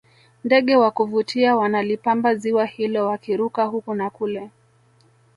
ndege 0.43 0.75
wa 0.75 0.91
kuvutia 0.91 1.55
wanalipamba 1.55 2.35
ziwa 2.35 2.65
hilo 2.65 3.05
wakiruka 3.07 3.65
huku 3.65 3.93
na 3.93 4.09
kule 4.09 4.49